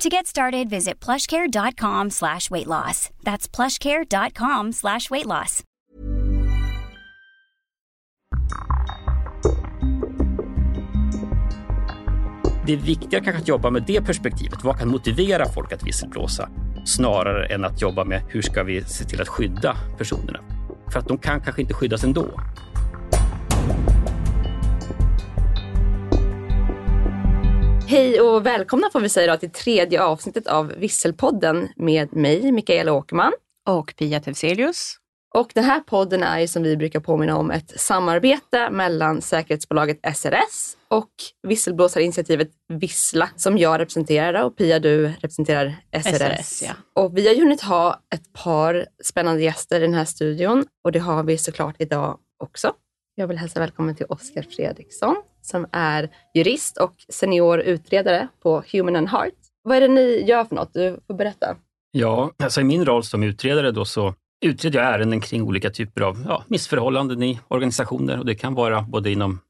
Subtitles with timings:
[0.00, 3.10] To get started, visit plushcare.com slash weight loss.
[3.22, 5.62] That's plushcare.com slash weight loss.
[12.66, 14.64] Det är viktigare kanske att jobba med det perspektivet.
[14.64, 16.48] Vad kan motivera folk att visselblåsa?
[16.86, 20.40] Snarare än att jobba med hur ska vi se till att skydda personerna?
[20.92, 22.40] För att de kan kanske inte skyddas ändå.
[27.90, 32.92] Hej och välkomna får vi säga då till tredje avsnittet av Visselpodden med mig, Mikaela
[32.92, 33.32] Åkerman.
[33.68, 34.96] Och Pia Tevselius.
[35.34, 40.76] Och den här podden är som vi brukar påminna om ett samarbete mellan säkerhetsbolaget SRS
[40.88, 41.10] och
[41.42, 46.16] visselblåsarinitiativet Vissla som jag representerar och Pia du representerar SRS.
[46.16, 47.02] SRS, ja.
[47.02, 50.92] Och vi har ju hunnit ha ett par spännande gäster i den här studion och
[50.92, 52.72] det har vi såklart idag också.
[53.14, 58.96] Jag vill hälsa välkommen till Oskar Fredriksson som är jurist och senior utredare på Human
[58.96, 59.34] and Heart.
[59.62, 60.74] Vad är det ni gör för något?
[60.74, 61.56] Du får berätta.
[61.92, 66.00] Ja, alltså i min roll som utredare då så utreder jag ärenden kring olika typer
[66.00, 69.40] av ja, missförhållanden i organisationer och det kan vara både inom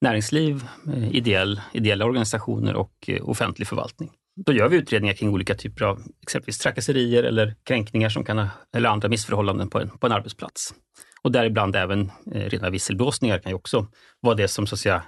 [0.00, 0.64] näringsliv,
[0.94, 4.10] eh, ideell, ideella organisationer och eh, offentlig förvaltning.
[4.46, 8.48] Då gör vi utredningar kring olika typer av exempelvis trakasserier eller kränkningar som kan ha,
[8.76, 10.74] eller andra missförhållanden på en, på en arbetsplats.
[11.22, 13.86] Och däribland även eh, rena visselblåsningar kan ju också
[14.20, 15.02] vara det som så att säga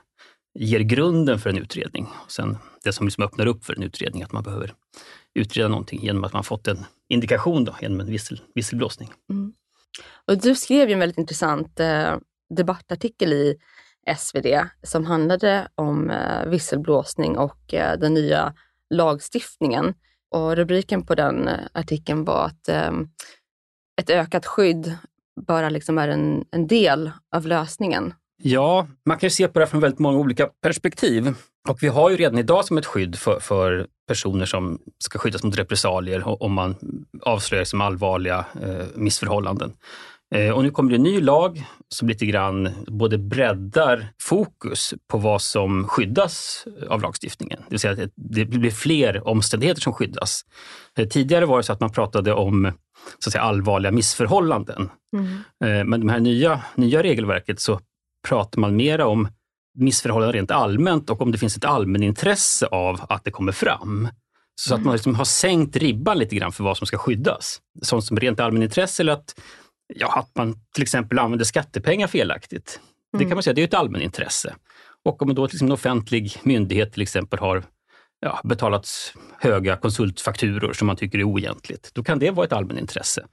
[0.59, 2.07] ger grunden för en utredning.
[2.25, 4.75] Och sen det som liksom öppnar upp för en utredning, att man behöver
[5.35, 9.13] utreda någonting genom att man fått en indikation då, genom en vissel, visselblåsning.
[9.31, 9.53] Mm.
[10.27, 12.17] Och du skrev ju en väldigt intressant eh,
[12.57, 13.57] debattartikel i
[14.17, 14.47] SvD
[14.83, 18.55] som handlade om eh, visselblåsning och eh, den nya
[18.91, 19.95] lagstiftningen.
[20.31, 22.93] Och rubriken på den eh, artikeln var att eh,
[24.01, 24.97] ett ökat skydd
[25.41, 28.15] bara liksom är en, en del av lösningen.
[28.43, 31.35] Ja, man kan ju se på det här från väldigt många olika perspektiv.
[31.69, 35.43] Och vi har ju redan idag som ett skydd för, för personer som ska skyddas
[35.43, 36.75] mot repressalier om man
[37.23, 39.73] avslöjar som allvarliga eh, missförhållanden.
[40.35, 45.19] Eh, och nu kommer det en ny lag som lite grann både breddar fokus på
[45.19, 47.59] vad som skyddas av lagstiftningen.
[47.59, 50.41] Det vill säga att det blir fler omständigheter som skyddas.
[50.99, 52.73] Eh, tidigare var det så att man pratade om
[53.19, 54.91] så att säga, allvarliga missförhållanden.
[55.65, 57.81] Eh, Men det här nya, nya regelverket så
[58.29, 59.29] pratar man mera om
[59.79, 64.09] missförhållanden rent allmänt och om det finns ett allmänintresse av att det kommer fram.
[64.61, 67.61] Så att man liksom har sänkt ribban lite grann för vad som ska skyddas.
[67.83, 69.41] Sånt som rent allmänintresse eller att,
[69.95, 72.81] ja, att man till exempel använder skattepengar felaktigt.
[73.19, 74.55] Det kan man säga, det är ett allmänintresse.
[75.05, 77.65] Och om då till exempel en offentlig myndighet till exempel har
[78.21, 78.89] ja, betalat
[79.41, 83.27] höga konsultfakturor som man tycker är oegentligt, då kan det vara ett allmänintresse.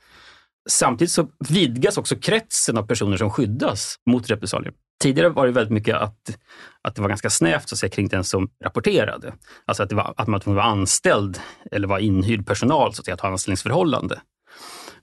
[0.70, 4.74] Samtidigt så vidgas också kretsen av personer som skyddas mot repressalier.
[5.02, 6.38] Tidigare var det väldigt mycket att,
[6.82, 9.34] att det var ganska snävt så att säga, kring den som rapporterade.
[9.66, 11.40] Alltså att, det var, att man var anställd
[11.72, 14.22] eller var inhyrd personal, så att, säga, att ha anställningsförhållande.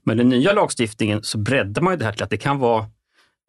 [0.03, 2.85] Men den nya lagstiftningen så breddar man ju det här till att det kan vara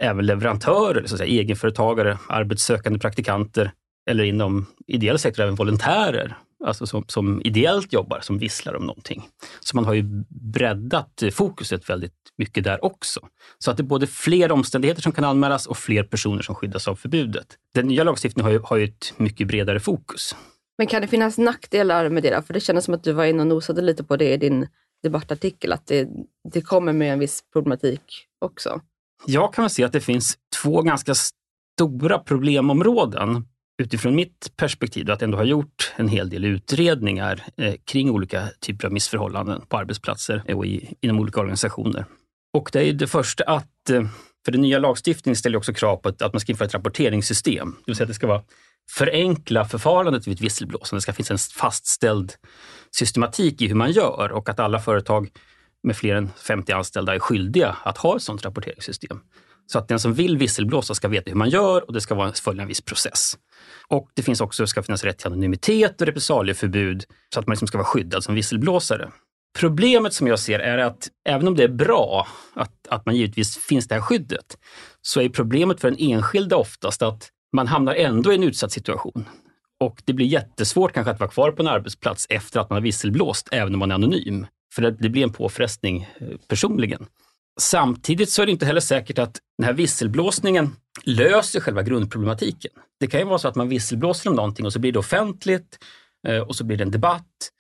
[0.03, 3.73] även leverantörer, så att säga, egenföretagare, arbetssökande praktikanter
[4.11, 9.23] eller inom ideell sektor även volontärer, alltså som, som ideellt jobbar, som visslar om någonting.
[9.61, 13.21] Så man har ju breddat eh, fokuset väldigt mycket där också.
[13.59, 16.89] Så att det är både fler omständigheter som kan anmälas och fler personer som skyddas
[16.89, 17.47] av förbudet.
[17.75, 20.37] Den nya lagstiftningen har ju, har ju ett mycket bredare fokus.
[20.79, 22.37] Men kan det finnas nackdelar med det?
[22.37, 22.43] Då?
[22.43, 24.69] För det kändes som att du var inne och nosade lite på det i din
[25.03, 26.09] debattartikel, att det,
[26.53, 28.03] det kommer med en viss problematik
[28.41, 28.81] också.
[29.27, 33.45] Jag kan väl se att det finns två ganska stora problemområden
[33.83, 38.87] utifrån mitt perspektiv, att ändå ha gjort en hel del utredningar eh, kring olika typer
[38.87, 42.05] av missförhållanden på arbetsplatser och i, inom olika organisationer.
[42.53, 44.05] Och det är ju det första att, eh,
[44.45, 47.71] för den nya lagstiftningen ställer också krav på att, att man ska införa ett rapporteringssystem.
[47.71, 48.43] Det vill säga att det ska vara
[48.91, 50.99] förenkla förfarandet vid ett visselblåsande.
[50.99, 52.33] Det ska finnas en fastställd
[52.91, 55.29] systematik i hur man gör och att alla företag
[55.83, 59.21] med fler än 50 anställda är skyldiga att ha ett sådant rapporteringssystem.
[59.67, 62.63] Så att den som vill visselblåsa ska veta hur man gör och det ska följa
[62.63, 63.39] en viss process.
[63.89, 67.05] Och det finns också, ska finnas rätt till anonymitet och repressalieförbud
[67.35, 69.11] så att man liksom ska vara skyddad som visselblåsare.
[69.59, 73.59] Problemet som jag ser är att även om det är bra att, att man givetvis
[73.59, 74.59] finns det här skyddet,
[75.03, 79.25] så är problemet för den enskilda oftast att man hamnar ändå i en utsatt situation.
[79.81, 82.83] Och det blir jättesvårt kanske att vara kvar på en arbetsplats efter att man har
[82.83, 84.47] visselblåst, även om man är anonym.
[84.75, 87.07] För det, blir en påfrestning eh, personligen.
[87.61, 92.73] Samtidigt så är det inte heller säkert att den här visselblåsningen löser själva grundproblematiken.
[93.01, 95.79] Det kan ju vara så att man visselblåser om någonting och så blir det offentligt
[96.29, 97.51] eh, och så blir det en debatt.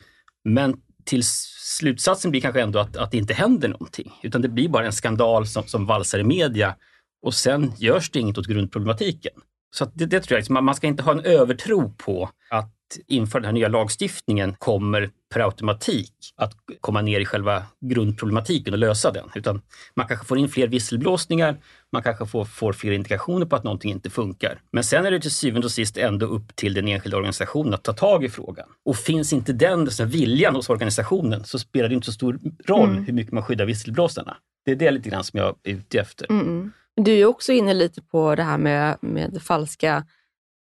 [0.44, 4.68] Men till slutsatsen blir kanske ändå att, att det inte händer någonting, utan det blir
[4.68, 6.76] bara en skandal som, som valsar i media
[7.22, 9.32] och sen görs det inget åt grundproblematiken.
[9.74, 12.74] Så det, det, tror jag, liksom, man ska inte ha en övertro på att
[13.06, 18.78] införa den här nya lagstiftningen kommer per automatik att komma ner i själva grundproblematiken och
[18.78, 19.28] lösa den.
[19.34, 19.62] Utan
[19.94, 21.56] man kanske får in fler visselblåsningar,
[21.92, 24.60] man kanske får, får fler indikationer på att någonting inte funkar.
[24.70, 27.84] Men sen är det till syvende och sist ändå upp till den enskilda organisationen att
[27.84, 28.68] ta tag i frågan.
[28.84, 32.90] Och finns inte den så viljan hos organisationen så spelar det inte så stor roll
[32.90, 33.04] mm.
[33.04, 34.36] hur mycket man skyddar visselblåsarna.
[34.64, 36.30] Det är det lite grann som jag är ute efter.
[36.30, 36.72] Mm.
[36.96, 40.04] Du är också inne lite på det här med, med falska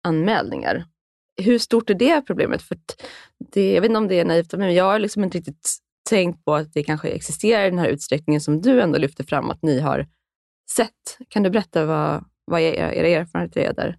[0.04, 0.84] anmälningar.
[1.42, 2.62] Hur stort är det problemet?
[2.62, 2.78] För
[3.52, 5.76] det, jag vet inte om det är naivt men jag har liksom inte riktigt
[6.10, 9.50] tänkt på att det kanske existerar i den här utsträckningen som du ändå lyfter fram
[9.50, 10.06] att ni har
[10.76, 11.18] sett.
[11.28, 13.96] Kan du berätta vad, vad era, era erfarenheter är där?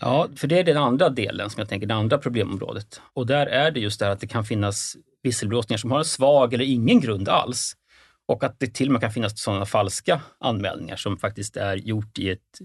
[0.00, 3.00] Ja, för det är den andra delen som jag tänker, det andra problemområdet.
[3.12, 6.04] Och där är det just det här att det kan finnas visselblåsningar som har en
[6.04, 7.76] svag eller ingen grund alls.
[8.26, 12.18] Och att det till och med kan finnas sådana falska anmälningar som faktiskt är gjort
[12.18, 12.60] i ett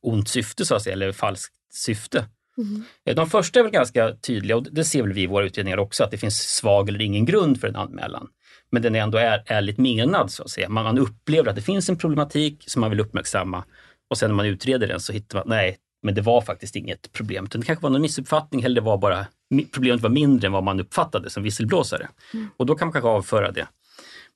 [0.00, 2.26] ont syfte, så att säga, eller falskt syfte.
[2.58, 2.82] Mm.
[3.16, 6.04] De första är väl ganska tydliga och det ser väl vi i våra utredningar också,
[6.04, 8.28] att det finns svag eller ingen grund för en anmälan.
[8.70, 10.68] Men den är ändå är, ärligt menad, så att säga.
[10.68, 13.64] Man, man upplever att det finns en problematik som man vill uppmärksamma
[14.10, 17.12] och sen när man utreder den så hittar man, nej, men det var faktiskt inget
[17.12, 17.48] problem.
[17.50, 19.26] Det kanske var någon missuppfattning eller det var bara,
[19.72, 22.08] problemet var mindre än vad man uppfattade som visselblåsare.
[22.34, 22.48] Mm.
[22.56, 23.66] Och då kan man kanske avföra det.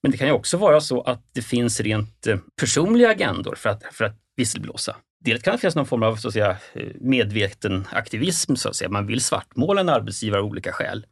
[0.02, 3.70] Men det kan ju också vara så att det finns rent eh, personliga agendor för
[3.70, 4.96] att, för att visselblåsa.
[5.24, 8.88] Det kan finnas någon form av så att säga, eh, medveten aktivism, så att säga.
[8.88, 11.06] man vill svartmåla en arbetsgivare av olika skäl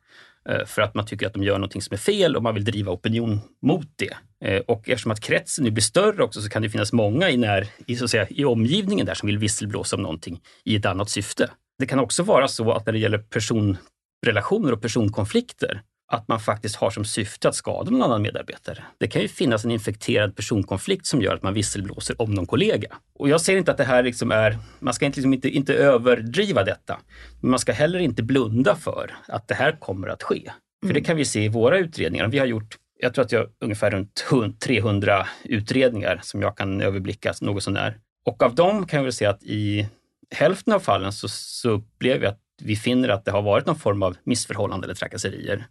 [0.48, 2.64] eh, för att man tycker att de gör någonting som är fel och man vill
[2.64, 4.16] driva opinion mot det.
[4.44, 7.36] Eh, och eftersom att kretsen nu blir större också så kan det finnas många i,
[7.36, 10.86] när, i, så att säga, i omgivningen där som vill visselblåsa om någonting i ett
[10.86, 11.50] annat syfte.
[11.78, 15.82] Det kan också vara så att när det gäller personrelationer och personkonflikter
[16.14, 18.84] att man faktiskt har som syfte att skada någon annan medarbetare.
[18.98, 22.88] Det kan ju finnas en infekterad personkonflikt som gör att man visselblåser om någon kollega.
[23.18, 25.74] Och jag säger inte att det här liksom är, man ska inte, liksom inte, inte
[25.74, 26.98] överdriva detta.
[27.40, 30.52] Men man ska heller inte blunda för att det här kommer att ske.
[30.86, 31.04] För det mm.
[31.04, 32.28] kan vi se i våra utredningar.
[32.28, 33.90] Vi har gjort jag tror att jag har ungefär
[34.30, 37.98] runt 300 utredningar som jag kan överblicka något sånär.
[38.24, 39.88] Och av dem kan jag väl säga att i
[40.30, 43.78] hälften av fallen så, så upplever vi att vi finner att det har varit någon
[43.78, 45.66] form av missförhållande eller trakasserier.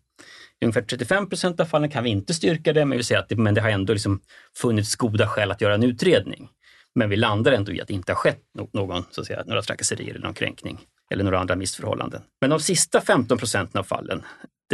[0.62, 3.30] I ungefär 35 procent av fallen kan vi inte styrka det, men vi säger att
[3.30, 4.20] det, men det har ändå liksom
[4.58, 6.50] funnits goda skäl att göra en utredning.
[6.96, 8.42] Men vi landar ändå i att det inte har skett
[8.74, 10.80] någon, så att säga, några trakasserier eller någon kränkning
[11.12, 12.22] eller några andra missförhållanden.
[12.42, 14.24] Men de sista 15 procenten av fallen,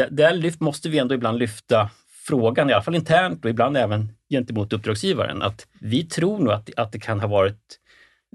[0.10, 1.90] där, lyft, måste vi ändå ibland lyfta
[2.28, 6.70] frågan, i alla fall internt och ibland även gentemot uppdragsgivaren, att vi tror nog att,
[6.78, 7.79] att det kan ha varit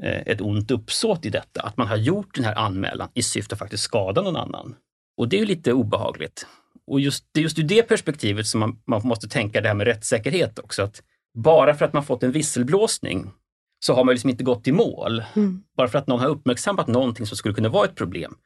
[0.02, 3.58] ett ont uppsåt i detta, att man har gjort den här anmälan i syfte att
[3.58, 4.75] faktiskt skada någon annan.
[5.17, 6.46] Och det är lite obehagligt.
[6.87, 9.75] Och just, det är just ur det perspektivet som man, man måste tänka det här
[9.75, 10.82] med rättssäkerhet också.
[10.82, 11.02] Att
[11.35, 13.31] bara för att man fått en visselblåsning
[13.87, 15.23] så har man liksom inte gått i mål.
[15.37, 15.62] Mm.
[15.76, 18.37] Bara för att någon har uppmärksammat någonting som skulle kunna vara ett problem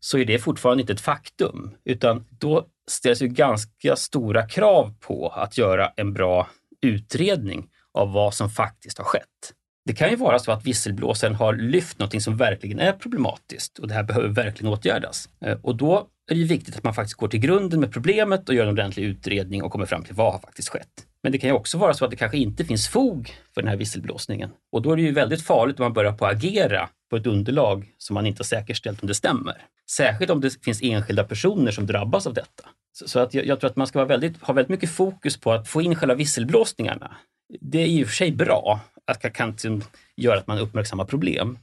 [0.00, 1.70] så är det fortfarande inte ett faktum.
[1.84, 6.48] Utan då ställs ju ganska stora krav på att göra en bra
[6.80, 9.54] utredning av vad som faktiskt har skett.
[9.86, 13.88] Det kan ju vara så att visselblåsaren har lyft någonting som verkligen är problematiskt och
[13.88, 15.28] det här behöver verkligen åtgärdas.
[15.44, 18.54] Eh, och då är det viktigt att man faktiskt går till grunden med problemet och
[18.54, 21.06] gör en ordentlig utredning och kommer fram till vad har faktiskt skett.
[21.22, 23.68] Men det kan ju också vara så att det kanske inte finns fog för den
[23.68, 24.50] här visselblåsningen.
[24.72, 27.26] Och då är det ju väldigt farligt om man börjar på att agera på ett
[27.26, 29.66] underlag som man inte har säkerställt om det stämmer.
[29.90, 32.68] Särskilt om det finns enskilda personer som drabbas av detta.
[32.92, 35.52] Så, att jag, jag, tror att man ska vara väldigt, ha väldigt mycket fokus på
[35.52, 37.16] att få in själva visselblåsningarna.
[37.60, 39.82] Det är i och för sig bra att kan liksom
[40.16, 41.58] göra att man uppmärksammar problem.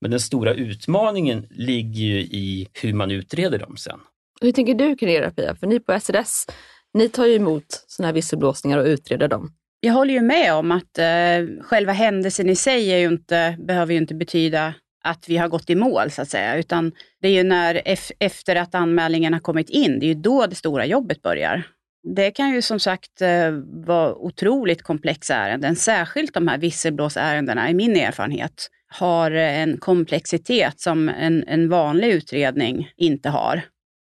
[0.00, 4.00] Men den stora utmaningen ligger ju i hur man utreder dem sen.
[4.40, 5.54] Hur tänker du kring det Pia?
[5.54, 6.46] För ni på SRS,
[6.94, 9.52] ni tar ju emot sådana här visselblåsningar och utreder dem.
[9.80, 13.92] Jag håller ju med om att eh, själva händelsen i sig är ju inte, behöver
[13.92, 16.56] ju inte betyda att vi har gått i mål, så att säga.
[16.56, 17.82] Utan det är ju när,
[18.20, 21.66] efter att anmälningen har kommit in, det är ju då det stora jobbet börjar.
[22.02, 23.50] Det kan ju som sagt eh,
[23.86, 31.08] vara otroligt komplexa ärenden, särskilt de här visselblåsärendena, i min erfarenhet, har en komplexitet som
[31.08, 33.62] en, en vanlig utredning inte har.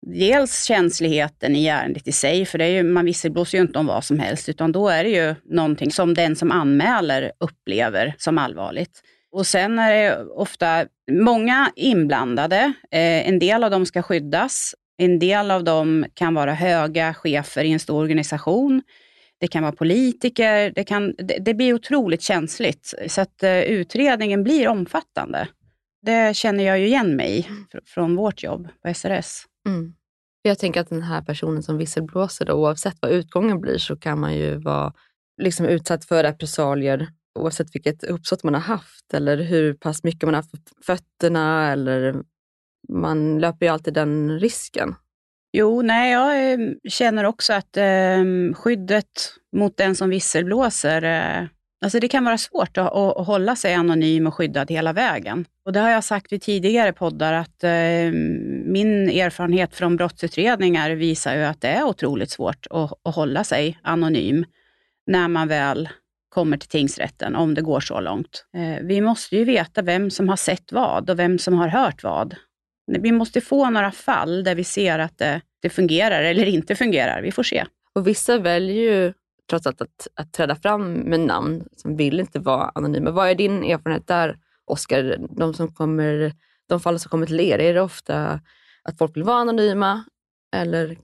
[0.08, 3.86] Dels känsligheten i ärendet i sig, för det är ju, man visselblåser ju inte om
[3.86, 8.38] vad som helst, utan då är det ju någonting som den som anmäler upplever som
[8.38, 9.02] allvarligt.
[9.32, 12.74] Och sen är det ofta många inblandade.
[12.92, 14.76] Eh, en del av dem ska skyddas.
[15.04, 18.82] En del av dem kan vara höga chefer i en stor organisation.
[19.40, 22.94] det kan vara politiker, det, kan, det, det blir otroligt känsligt.
[23.08, 25.48] Så att uh, utredningen blir omfattande.
[26.02, 29.44] Det känner jag ju igen mig i fr från vårt jobb på SRS.
[29.68, 29.94] Mm.
[30.42, 34.20] Jag tänker att den här personen som visselblåser, då, oavsett vad utgången blir, så kan
[34.20, 34.94] man ju vara
[35.42, 37.08] liksom utsatt för repressalier
[37.40, 41.72] oavsett vilket uppsåt man har haft eller hur pass mycket man har haft på fötterna.
[41.72, 42.24] Eller
[42.90, 44.96] man löper ju alltid den risken.
[45.54, 46.60] Jo, nej, jag eh,
[46.90, 51.48] känner också att eh, skyddet mot den som visselblåser, eh,
[51.84, 55.46] alltså det kan vara svårt att, att, hålla sig anonym och skyddad hela vägen.
[55.66, 58.12] Och Det har jag sagt vid tidigare poddar, att eh,
[58.66, 63.80] min erfarenhet från brottsutredningar visar ju att det är otroligt svårt att, att hålla sig
[63.82, 64.46] anonym
[65.08, 65.90] när man väl
[66.30, 68.46] kommer till tingsrätten, om det går så långt.
[68.56, 72.04] Eh, vi måste ju veta vem som har sett vad och vem som har hört
[72.04, 72.36] vad.
[73.00, 77.22] Vi måste få några fall där vi ser att det, det fungerar eller inte fungerar.
[77.22, 77.66] Vi får se.
[77.96, 79.14] Och vissa väljer ju
[79.50, 83.12] trots allt att, att träda fram med namn som vill inte vara anonyma.
[83.12, 85.18] Vad är din erfarenhet där, Oskar?
[85.30, 86.34] De, som kommer,
[86.70, 88.40] de fall som kommer till er, är det ofta
[88.84, 90.04] att folk vill vara anonyma
[90.56, 90.98] eller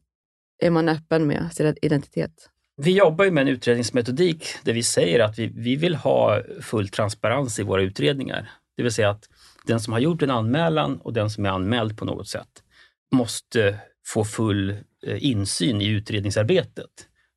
[0.60, 2.50] är man öppen med sin identitet?
[2.78, 6.90] Vi jobbar ju med en utredningsmetodik där vi säger att vi, vi vill ha full
[6.90, 8.50] transparens i våra utredningar.
[8.78, 9.30] Det vill säga att
[9.68, 12.64] den som har gjort en anmälan och den som är anmäld på något sätt
[13.12, 14.70] måste få full
[15.06, 16.90] eh, insyn i utredningsarbetet.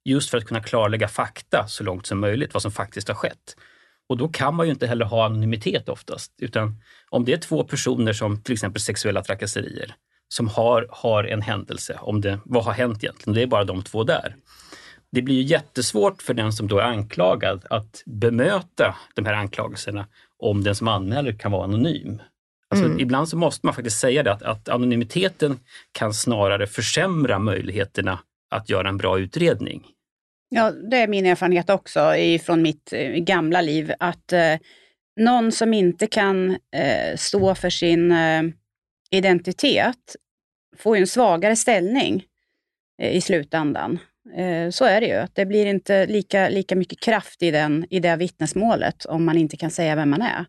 [0.04, 3.56] Just för att kunna klarlägga fakta så långt som möjligt, vad som faktiskt har skett.
[4.08, 7.64] Och då kan man ju inte heller ha anonymitet oftast, utan om det är två
[7.64, 9.94] personer som till exempel sexuella trakasserier,
[10.28, 13.34] som har, har en händelse, om det, vad har hänt egentligen?
[13.34, 14.36] Det är bara de två där
[15.12, 20.06] det blir ju jättesvårt för den som då är anklagad att bemöta de här anklagelserna
[20.40, 22.22] om den som anmäler kan vara anonym.
[22.68, 23.00] Alltså, mm.
[23.00, 25.60] Ibland så måste man faktiskt säga det att, att anonymiteten
[25.92, 28.18] kan snarare försämra möjligheterna
[28.50, 29.86] att göra en bra utredning.
[30.48, 34.56] Ja, det är min erfarenhet också från mitt eh, gamla liv, att eh,
[35.20, 38.42] någon som inte kan eh, stå för sin eh,
[39.10, 40.16] identitet
[40.76, 42.24] får en svagare ställning
[43.02, 43.98] eh, i slutändan.
[44.36, 45.26] Eh, så är det ju.
[45.32, 49.56] Det blir inte lika, lika mycket kraft i, den, i det vittnesmålet om man inte
[49.56, 50.46] kan säga vem man är.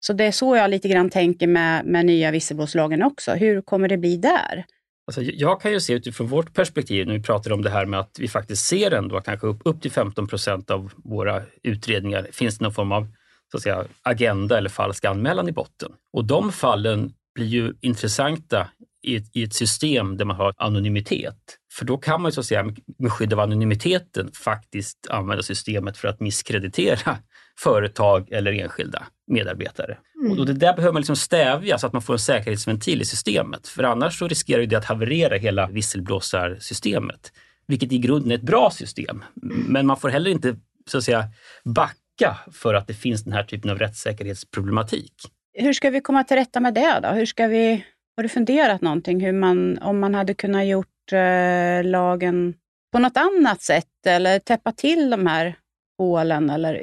[0.00, 3.32] Så det är så jag lite grann tänker med, med nya visselblåslagen också.
[3.32, 4.64] Hur kommer det bli där?
[5.06, 8.00] Alltså, jag kan ju se utifrån vårt perspektiv när vi pratar om det här med
[8.00, 12.58] att vi faktiskt ser ändå kanske upp, upp till 15 procent av våra utredningar finns
[12.58, 13.08] det någon form av
[13.50, 15.92] så att säga, agenda eller falsk anmälan i botten.
[16.12, 18.68] Och de fallen blir ju intressanta
[19.04, 21.36] i ett, i ett system där man har anonymitet.
[21.72, 26.08] För då kan man så att säga med skydd av anonymiteten faktiskt använda systemet för
[26.08, 27.16] att misskreditera
[27.58, 29.98] företag eller enskilda medarbetare.
[30.24, 30.38] Mm.
[30.38, 33.68] Och det där behöver man liksom stävja så att man får en säkerhetsventil i systemet.
[33.68, 37.32] För annars så riskerar det att haverera hela visselblåsarsystemet.
[37.66, 39.24] Vilket i grunden är ett bra system.
[39.68, 40.56] Men man får heller inte
[40.86, 41.24] så att säga
[41.64, 45.12] backa för att det finns den här typen av rättssäkerhetsproblematik.
[45.52, 47.08] Hur ska vi komma till rätta med det då?
[47.08, 47.84] Hur ska vi
[48.16, 52.54] har du funderat någonting hur man, om man hade kunnat gjort eh, lagen
[52.92, 55.56] på något annat sätt eller täppa till de här
[55.98, 56.74] hålen eller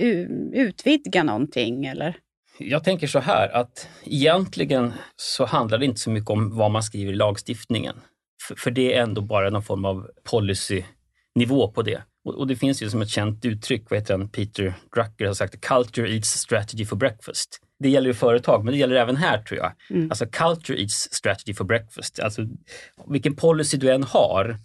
[0.54, 1.86] utvidga någonting?
[1.86, 2.18] Eller?
[2.58, 6.84] Jag tänker så här att egentligen så handlar det inte så mycket om vad man
[6.84, 7.96] skriver i lagstiftningen.
[8.48, 12.02] För, för det är ändå bara någon form av policynivå på det.
[12.26, 15.34] Och, och, det finns ju som ett känt uttryck, vad heter han, Peter Drucker har
[15.34, 19.38] sagt, “culture eats strategy for breakfast” det gäller ju företag, men det gäller även här
[19.38, 19.72] tror jag.
[19.90, 20.12] Mm.
[20.12, 22.20] Alltså culture eats strategy for breakfast.
[22.20, 22.42] Alltså,
[23.08, 24.58] vilken policy du än har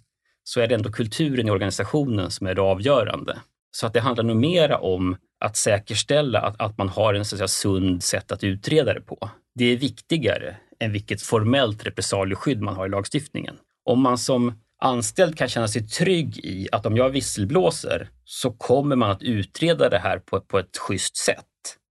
[0.43, 3.37] så är det ändå kulturen i organisationen som är det avgörande.
[3.71, 7.35] Så att det handlar nog mera om att säkerställa att, att man har en så
[7.35, 9.29] att säga, sund sätt att utreda det på.
[9.55, 13.55] Det är viktigare än vilket formellt repressalieskydd man har i lagstiftningen.
[13.85, 18.95] Om man som anställd kan känna sig trygg i att om jag visselblåser så kommer
[18.95, 21.46] man att utreda det här på, på ett schysst sätt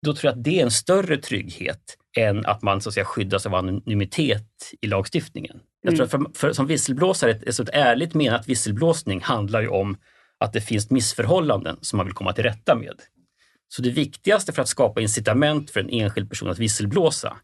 [0.05, 3.05] då tror jag att det är en större trygghet än att man så att säga,
[3.05, 5.59] skyddas av anonymitet i lagstiftningen.
[5.81, 6.25] Jag tror mm.
[6.25, 9.97] att för, för, som visselblåsare, ett, ett, ett ärligt menat visselblåsning handlar ju om
[10.38, 13.01] att det finns missförhållanden som man vill komma till rätta med.
[13.67, 17.38] Så det viktigaste för att skapa incitament för en enskild person att visselblåsa,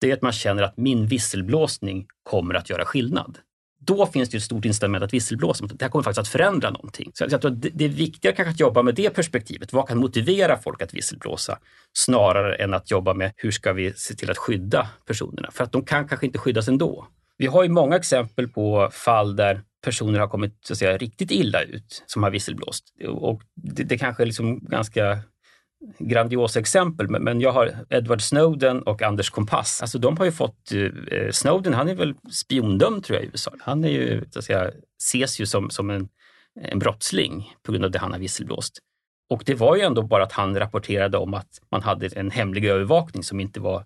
[0.00, 3.38] det är att man känner att min visselblåsning kommer att göra skillnad
[3.84, 5.66] då finns det ett stort incitament att visselblåsa.
[5.66, 7.10] Det här kommer faktiskt att förändra någonting.
[7.14, 9.72] Så jag tror att det är viktigare kanske att jobba med det perspektivet.
[9.72, 11.58] Vad kan motivera folk att visselblåsa?
[11.92, 15.50] Snarare än att jobba med hur ska vi se till att skydda personerna?
[15.52, 17.06] För att de kan kanske inte skyddas ändå.
[17.38, 21.30] Vi har ju många exempel på fall där personer har kommit så att säga, riktigt
[21.30, 22.84] illa ut som har visselblåst.
[23.08, 25.18] Och det, det kanske är liksom ganska
[25.98, 29.82] grandiosa exempel, men jag har Edward Snowden och Anders Kompass.
[29.82, 33.28] Alltså de har ju fått, eh, eh Snowden han är väl spiondömd tror jag i
[33.32, 33.52] USA.
[33.60, 34.70] Han är ju, så att säga,
[35.02, 36.08] ses ju som, som en
[36.54, 38.78] en brottsling på grund av det han har visselblåst.
[39.30, 42.64] Och det var ju ändå bara att han rapporterade om att man hade en hemlig
[42.64, 43.84] övervakning som inte var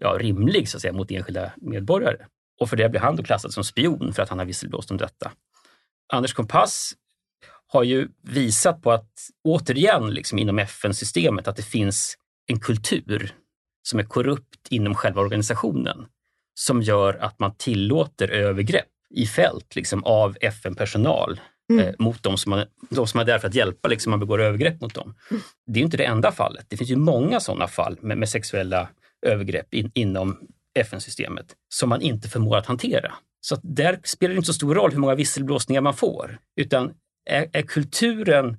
[0.00, 2.26] ja, rimlig så att säga, mot enskilda medborgare.
[2.60, 4.96] Och för det blev han då klassad som spion för att han har visselblåst om
[4.96, 5.32] detta.
[6.12, 6.92] Anders Kompass
[7.68, 9.10] har ju visat på att,
[9.44, 13.34] återigen liksom inom FN-systemet, att det finns en kultur
[13.82, 16.06] som är korrupt inom själva organisationen
[16.54, 21.86] som gör att man tillåter övergrepp i fält liksom, av FN-personal mm.
[21.86, 24.40] eh, mot de som, man, de som är där för att hjälpa, liksom, man begår
[24.40, 25.14] övergrepp mot dem.
[25.30, 25.42] Mm.
[25.66, 26.66] Det är inte det enda fallet.
[26.68, 28.88] Det finns ju många sådana fall med, med sexuella
[29.26, 30.38] övergrepp in, inom
[30.74, 33.14] FN-systemet som man inte förmår att hantera.
[33.40, 36.92] Så där spelar det inte så stor roll hur många visselblåsningar man får, utan
[37.26, 38.56] är, är kulturen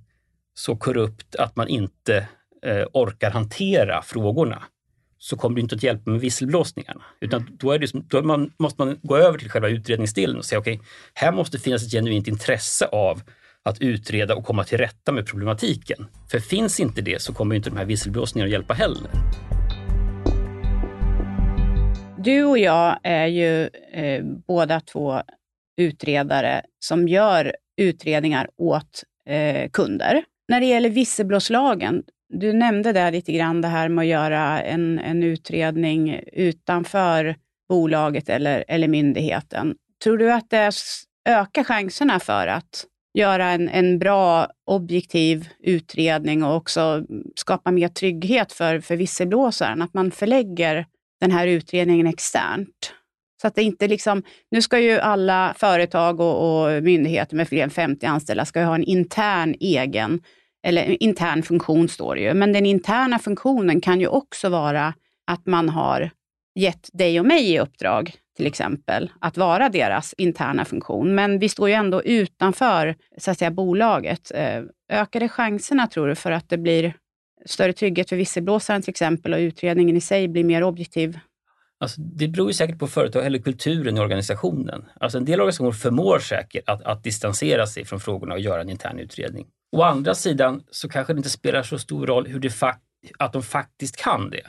[0.54, 2.28] så korrupt att man inte
[2.66, 4.64] eh, orkar hantera frågorna
[5.18, 7.04] så kommer det inte att hjälpa med visselblåsningarna.
[7.22, 10.60] Utan då, är det, då man, måste man gå över till själva utredningsdelen och säga
[10.60, 13.22] okej, okay, här måste finnas ett genuint intresse av
[13.64, 16.08] att utreda och komma till rätta med problematiken.
[16.32, 19.12] För finns inte det så kommer inte de här visselblåsningarna att hjälpa heller.
[22.18, 25.22] Du och jag är ju eh, båda två
[25.78, 30.24] utredare som gör utredningar åt eh, kunder.
[30.48, 35.00] När det gäller visselblåslagen, du nämnde där lite grann det här med att göra en,
[35.00, 37.36] en utredning utanför
[37.70, 39.76] bolaget eller, eller myndigheten.
[40.04, 40.72] Tror du att det
[41.30, 47.06] ökar chanserna för att göra en, en bra objektiv utredning och också
[47.36, 49.82] skapa mer trygghet för, för visselblåsaren?
[49.82, 50.86] Att man förlägger
[51.22, 52.94] den här utredningen externt.
[53.42, 57.64] Så att det inte liksom, nu ska ju alla företag och, och myndigheter med fler
[57.64, 60.22] än 50 anställda ska ha en intern egen,
[60.64, 64.94] eller intern funktion står det ju, men den interna funktionen kan ju också vara
[65.28, 66.12] att man har
[66.56, 71.16] gett dig och mig i uppdrag, till exempel, att vara deras interna funktion.
[71.16, 74.32] Men vi står ju ändå utanför så att säga, bolaget.
[74.36, 76.94] Eh, ökar det chanserna, tror du, för att det blir
[77.46, 81.20] större trygghet för visselblåsaren till exempel och utredningen i sig blir mer objektiv?
[81.80, 84.86] Alltså, det beror ju säkert på företag eller kulturen i organisationen.
[85.00, 88.70] Alltså, en del organisationer förmår säkert att, att distansera sig från frågorna och göra en
[88.70, 89.46] intern utredning.
[89.72, 92.54] Å andra sidan så kanske det inte spelar så stor roll hur det
[93.20, 94.42] att de faktiskt kan det.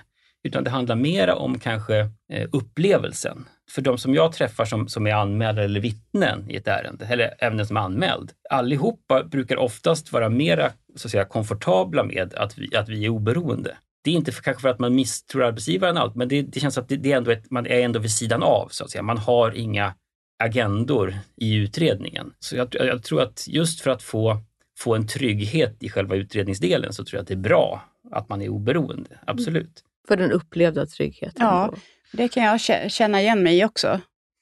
[0.44, 1.98] Utan det handlar mera om kanske
[2.32, 3.44] eh, upplevelsen.
[3.70, 7.34] För de som jag träffar som, som är anmälda eller vittnen i ett ärende, eller
[7.38, 12.34] även den som är anmäld, allihopa brukar oftast vara mera så att säga, komfortabla med
[12.34, 13.76] att vi, att vi är oberoende.
[14.02, 16.78] Det är inte för, kanske för att man misstror arbetsgivaren allt, men det, det känns
[16.78, 18.68] att det, det, är ändå ett, man är ändå vid sidan av.
[18.70, 19.02] så att säga.
[19.02, 19.94] Man har inga
[20.38, 22.32] agendor i utredningen.
[22.38, 24.40] Så jag, jag tror att just för att få,
[24.78, 28.42] få en trygghet i själva utredningsdelen så tror jag att det är bra att man
[28.42, 29.18] är oberoende.
[29.26, 29.84] Absolut.
[30.08, 31.46] För den upplevda tryggheten?
[31.46, 31.74] Ja,
[32.12, 32.60] det kan jag
[32.92, 34.00] känna igen mig i också.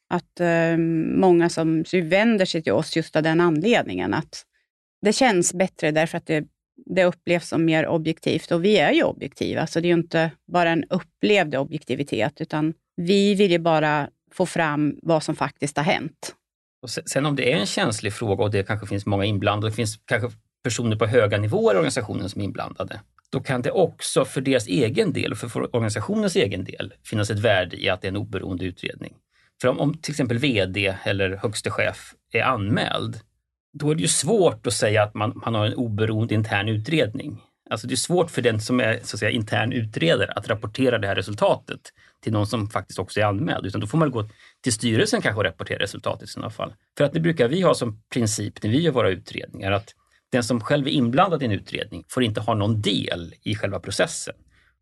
[0.09, 0.77] Att eh,
[1.16, 4.14] många som vänder sig till oss just av den anledningen.
[4.14, 4.45] Att
[5.03, 6.45] det känns bättre därför att det,
[6.86, 8.52] det upplevs som mer objektivt.
[8.52, 12.74] Och vi är ju objektiva, så det är ju inte bara en upplevd objektivitet, utan
[12.96, 16.34] vi vill ju bara få fram vad som faktiskt har hänt.
[16.82, 19.76] Och sen om det är en känslig fråga och det kanske finns många inblandade, det
[19.76, 24.24] finns kanske personer på höga nivåer i organisationen som är inblandade, då kan det också
[24.24, 28.06] för deras egen del och för organisationens egen del finnas ett värde i att det
[28.06, 29.14] är en oberoende utredning.
[29.60, 33.20] För om, om till exempel VD eller högste chef är anmäld,
[33.78, 37.42] då är det ju svårt att säga att man, man har en oberoende intern utredning.
[37.70, 40.98] Alltså det är svårt för den som är så att säga, intern utredare att rapportera
[40.98, 41.80] det här resultatet
[42.22, 43.66] till någon som faktiskt också är anmäld.
[43.66, 44.28] Utan då får man gå
[44.62, 46.74] till styrelsen kanske och rapportera resultatet i sådana fall.
[46.98, 49.94] För att det brukar vi ha som princip när vi gör våra utredningar att
[50.32, 53.80] den som själv är inblandad i en utredning får inte ha någon del i själva
[53.80, 54.34] processen.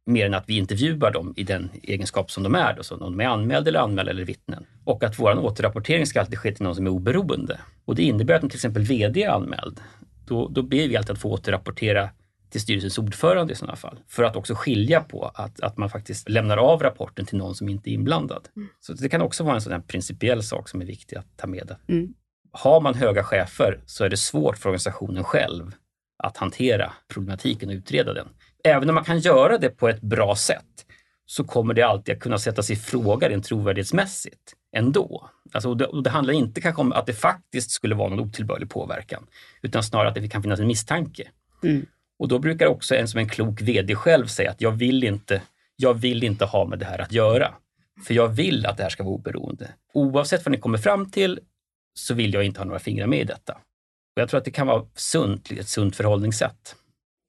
[0.07, 3.01] Mer än att vi intervjuar dem i den egenskap som de är, då, så om
[3.01, 4.67] de är anmälda eller anmälda eller vittnen.
[4.85, 7.61] Och att vår återrapportering ska alltid ske till någon som är oberoende.
[7.85, 9.81] Och det innebär att om till exempel VD är anmäld,
[10.27, 12.11] då, då ber vi alltid att få återrapportera
[12.51, 13.99] till styrelsens ordförande i sådana fall.
[14.09, 17.69] För att också skilja på att, att man faktiskt lämnar av rapporten till någon som
[17.69, 18.49] inte är inblandad.
[18.57, 18.69] Mm.
[18.81, 21.77] Så det kan också vara en sån principiell sak som är viktig att ta med.
[21.88, 22.14] Mm
[22.55, 25.73] har man höga chefer så är det svårt för organisationen själv
[26.19, 28.29] att hantera problematiken och utreda den.
[28.64, 30.87] Även om man kan göra det på ett bra sätt
[31.27, 35.31] så kommer det alltid att kunna sättas i fråga rent trovärdighetsmässigt ändå.
[35.53, 38.20] Alltså, och det, och det handlar inte kanske om att det faktiskt skulle vara någon
[38.20, 39.27] otillbörlig påverkan,
[39.62, 41.29] utan snarare att det kan finnas en misstanke.
[41.62, 41.87] Mm.
[42.18, 45.42] Och då brukar också en som en klok VD själv säga att jag vill inte,
[45.77, 47.55] jag vill inte ha med det här att göra.
[48.07, 49.70] För jag vill att det här ska vara oberoende.
[49.92, 51.40] Oavsett vad ni kommer fram till
[51.94, 53.53] så vill jag inte ha några fingrar med i detta.
[53.53, 56.77] Och jag tror att det kan vara sunt, ett sunt förhållningssätt.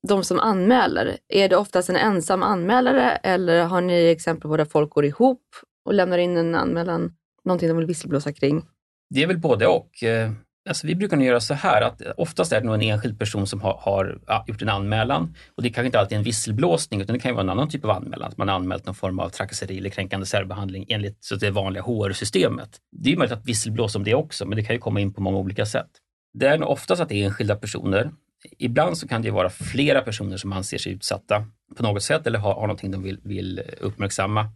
[0.08, 4.66] De som anmäler, är det oftast en ensam anmälare eller har ni exempel på där
[4.66, 5.42] folk går ihop
[5.86, 7.14] och lämnar in en anmälan,
[7.46, 8.66] någonting de vill visselblåsa kring?
[9.10, 10.04] Det är väl både och.
[10.04, 10.32] Eh,
[10.70, 13.48] alltså, vi brukar nog göra så här att oftast är det nog en enskild person
[13.48, 17.14] som har, har gjort en anmälan och det kanske inte alltid är en visselblåsning utan
[17.14, 18.30] det kan ju vara en annan typ av anmälan.
[18.30, 21.84] Att man har anmält någon form av trakasseri eller kränkande särbehandling enligt så det vanliga
[21.84, 22.70] HR-systemet.
[22.92, 25.22] Det är möjligt att visselblåsa om det också men det kan ju komma in på
[25.22, 25.90] många olika sätt.
[26.34, 28.12] Det är nog oftast att det är enskilda personer.
[28.58, 32.40] Ibland så kan det vara flera personer som anser sig utsatta på något sätt eller
[32.40, 34.50] har, har någonting de vill, vill uppmärksamma.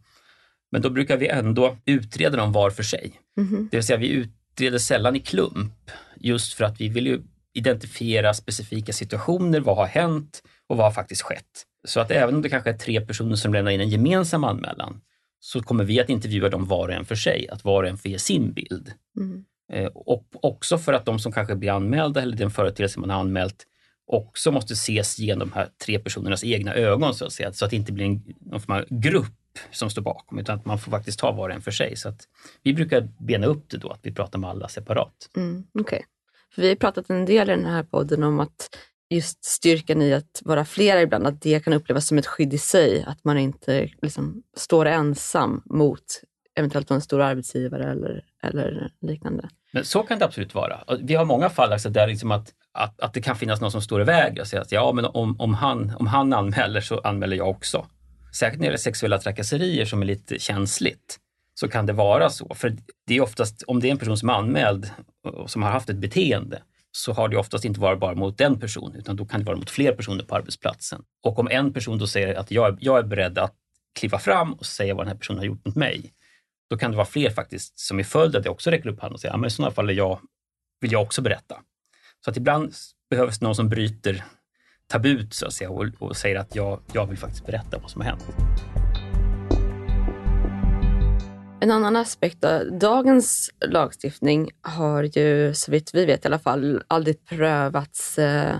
[0.72, 3.12] Men då brukar vi ändå utreda dem var för sig.
[3.38, 3.68] Mm.
[3.72, 7.22] Det vill säga vi utreder sällan i klump just för att vi vill ju
[7.54, 9.60] identifiera specifika situationer.
[9.60, 11.66] Vad har hänt och vad har faktiskt skett?
[11.88, 15.02] Så att även om det kanske är tre personer som lämnar in en gemensam anmälan
[15.40, 17.98] så kommer vi att intervjua dem var och en för sig, att var och en
[17.98, 18.94] får ge sin bild.
[19.18, 19.46] Mm.
[19.74, 23.20] Eh, och också för att de som kanske blir anmälda eller den företeelse man har
[23.20, 23.66] anmält
[24.10, 27.72] också måste ses genom de här tre personernas egna ögon så att säga, så att
[27.72, 29.34] det inte blir en, någon form av grupp
[29.72, 31.96] som står bakom utan att man får faktiskt ta var och en för sig.
[31.96, 32.22] Så att
[32.64, 35.30] vi brukar bena upp det då, att vi pratar med alla separat.
[35.36, 36.02] Mm, okay.
[36.56, 38.70] För vi har pratat en del i den här podden om att
[39.10, 42.58] just styrkan i att vara flera ibland, att det kan upplevas som ett skydd i
[42.58, 43.04] sig.
[43.08, 46.04] Att man inte liksom står ensam mot
[46.56, 49.50] eventuellt en stor arbetsgivare eller, eller liknande.
[49.72, 50.84] Men så kan det absolut vara.
[51.00, 53.82] Vi har många fall alltså där liksom att, att, att det kan finnas någon som
[53.82, 57.00] står i vägen och säger att ja, men om, om, han, om han anmäler så
[57.00, 57.86] anmäler jag också.
[58.34, 61.20] Särskilt när det gäller sexuella trakasserier som är lite känsligt
[61.60, 62.56] så kan det vara så.
[62.56, 62.76] För
[63.08, 64.90] det är oftast, om det är en person som är anmäld
[65.24, 68.60] och som har haft ett beteende så har det oftast inte varit bara mot den
[68.60, 71.02] personen utan då kan det vara mot fler personer på arbetsplatsen.
[71.24, 73.54] Och om en person då säger att jag, jag är beredd att
[74.00, 76.14] kliva fram och säga vad den här personen har gjort mot mig,
[76.70, 79.14] då kan det vara fler faktiskt som i följd av det också räcker upp handen
[79.14, 80.20] och säger att ja, i sådana fall är jag,
[80.82, 81.62] vill jag också berätta.
[82.26, 82.74] Så att ibland
[83.10, 84.24] behövs någon som bryter
[84.88, 88.02] tabut så att säga och, och säger att jag, jag vill faktiskt berätta vad som
[88.02, 88.24] har hänt.
[91.62, 96.84] En annan aspekt av dagens lagstiftning har ju, så vitt vi vet i alla fall,
[96.88, 98.56] aldrig prövats eh,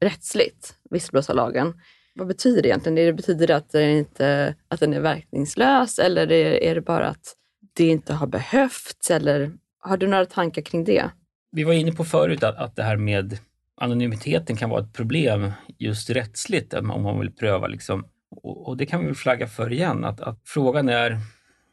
[0.00, 1.80] rättsligt, visselblåsarlagen.
[2.14, 2.94] Vad betyder det egentligen?
[2.94, 7.34] Det betyder det att det inte, att den är verkningslös eller är det bara att
[7.76, 9.10] det inte har behövts?
[9.10, 11.10] Eller har du några tankar kring det?
[11.56, 13.38] Vi var inne på förut att, att det här med
[13.76, 17.66] anonymiteten kan vara ett problem just rättsligt om man vill pröva.
[17.66, 18.06] Liksom.
[18.42, 21.20] Och, och det kan vi väl flagga för igen, att, att frågan är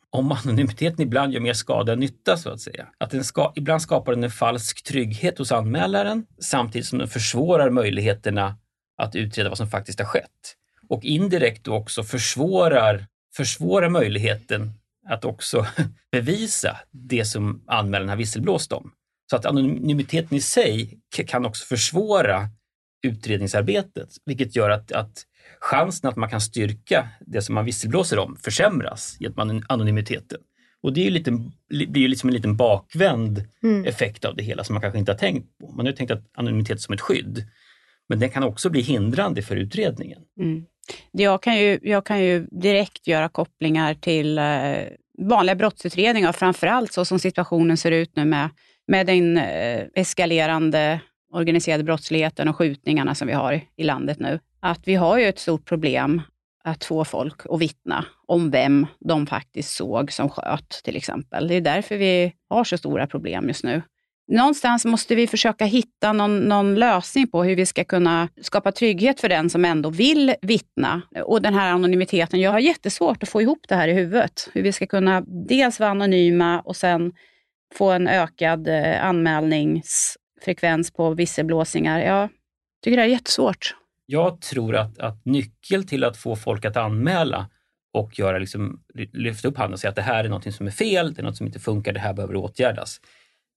[0.10, 2.88] om anonymiteten ibland gör mer skada än nytta så att säga.
[2.98, 7.70] Att den ska, ibland skapar den en falsk trygghet hos anmälaren samtidigt som den försvårar
[7.70, 8.58] möjligheterna
[8.98, 10.56] att utreda vad som faktiskt har skett.
[10.90, 14.74] Och indirekt också försvårar, försvårar möjligheten
[15.10, 15.66] att också
[16.12, 18.92] bevisa det som anmälaren har visselblåst om.
[19.30, 22.50] Så att anonymiteten i sig kan också försvåra
[23.04, 25.26] utredningsarbetet, vilket gör att, att
[25.60, 30.40] chansen att man kan styrka det som man visselblåser om försämras genom anonymiteten.
[30.82, 31.32] Och det är ju lite,
[31.70, 33.86] blir ju liksom en liten bakvänd mm.
[33.86, 35.72] effekt av det hela som man kanske inte har tänkt på.
[35.72, 37.46] Man har tänkt att anonymitet som ett skydd,
[38.10, 40.22] men den kan också bli hindrande för utredningen.
[40.40, 40.66] Mm.
[41.12, 44.44] Jag, kan ju, jag kan ju direkt göra kopplingar till eh,
[45.18, 48.50] vanliga brottsutredningar, framförallt så som situationen ser ut nu med,
[48.88, 51.00] med den eh, eskalerande
[51.34, 55.40] organiserade brottsligheten och skjutningarna som vi har i landet nu att vi har ju ett
[55.40, 56.22] stort problem
[56.64, 61.48] att få folk att vittna om vem de faktiskt såg som sköt, till exempel.
[61.48, 63.82] Det är därför vi har så stora problem just nu.
[64.28, 69.22] Någonstans måste vi försöka hitta någon, någon, lösning på hur vi ska kunna skapa trygghet
[69.22, 71.02] för den som ändå vill vittna.
[71.26, 74.50] Och den här anonymiteten, jag har jättesvårt att få ihop det här i huvudet.
[74.54, 77.14] Hur vi ska kunna dels vara anonyma och sen
[77.76, 82.00] få en ökad eh, anmälningsfrekvens på visselblåsningar.
[82.00, 82.30] Jag
[82.84, 87.50] tycker det är jättesvårt jag tror att, att nyckeln till att få folk att anmäla
[87.94, 88.84] och göra liksom,
[89.14, 91.24] lyfta upp handen och säga att det här är något som är fel, det är
[91.24, 93.02] något som inte funkar, det här behöver åtgärdas.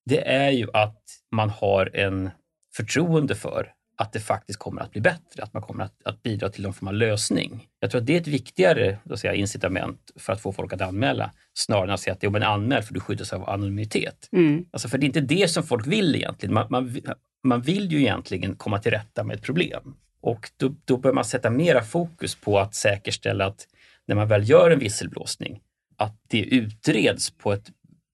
[0.06, 2.30] Det är ju att man har en
[2.76, 6.48] förtroende för att det faktiskt kommer att bli bättre, att man kommer att, att bidra
[6.48, 7.66] till någon form av lösning.
[7.80, 10.80] Jag tror att det är ett viktigare då säga, incitament för att få folk att
[10.80, 14.28] anmäla snarare än att säga att det är en anmäl för du skyddas av anonymitet.
[14.32, 14.64] Mm.
[14.70, 16.54] Alltså för det är inte det som folk vill egentligen.
[16.54, 17.00] Man, man,
[17.44, 19.96] man vill ju egentligen komma till rätta med ett problem.
[20.20, 23.66] Och då, då bör man sätta mera fokus på att säkerställa att
[24.06, 25.60] när man väl gör en visselblåsning,
[25.96, 27.70] att det utreds på ett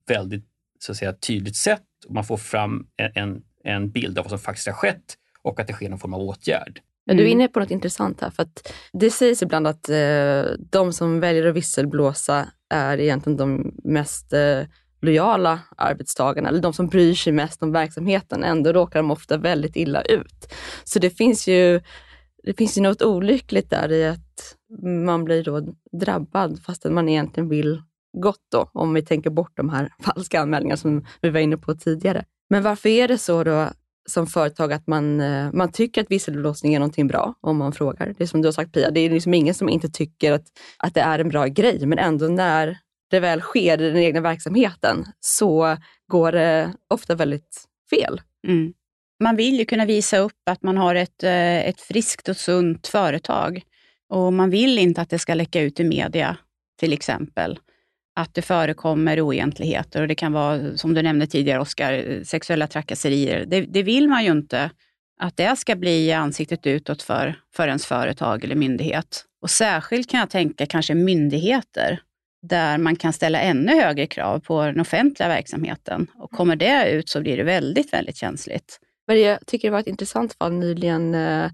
[0.09, 0.45] väldigt
[0.79, 4.39] så att säga, tydligt sätt och man får fram en, en bild av vad som
[4.39, 6.81] faktiskt har skett och att det sker någon form av åtgärd.
[7.07, 7.41] Men du är mm.
[7.41, 11.47] inne på något intressant här, för att det sägs ibland att eh, de som väljer
[11.47, 14.61] att visselblåsa är egentligen de mest eh,
[15.01, 18.45] lojala arbetstagarna, eller de som bryr sig mest om verksamheten.
[18.45, 20.53] Ändå råkar de ofta väldigt illa ut.
[20.85, 21.81] Så det finns ju,
[22.43, 24.57] det finns ju något olyckligt där i att
[25.07, 29.71] man blir då drabbad fastän man egentligen vill gott då, om vi tänker bort de
[29.71, 32.25] här falska anmälningarna som vi var inne på tidigare.
[32.51, 33.69] Men varför är det så då
[34.09, 38.15] som företag att man, eh, man tycker att visselblåsning är någonting bra om man frågar?
[38.19, 40.47] Det är som du har sagt Pia, det är liksom ingen som inte tycker att,
[40.77, 42.79] att det är en bra grej, men ändå när
[43.11, 48.21] det väl sker i den egna verksamheten så går det ofta väldigt fel.
[48.49, 48.73] Mm.
[49.23, 52.87] Man vill ju kunna visa upp att man har ett, eh, ett friskt och sunt
[52.87, 53.63] företag.
[54.09, 56.37] Och man vill inte att det ska läcka ut i media,
[56.81, 57.59] till exempel.
[58.15, 63.45] Att det förekommer oegentligheter och det kan vara, som du nämnde tidigare Oskar, sexuella trakasserier.
[63.47, 64.71] Det, det, vill man ju inte
[65.21, 69.25] att det ska bli ansiktet utåt för, för ens företag eller myndighet.
[69.43, 72.01] Och särskilt kan jag tänka kanske myndigheter,
[72.43, 76.07] där man kan ställa ännu högre krav på den offentliga verksamheten.
[76.15, 78.81] Och kommer det ut så blir det väldigt, väldigt känsligt.
[79.07, 81.51] Men jag tycker det var ett intressant fall nyligen eh,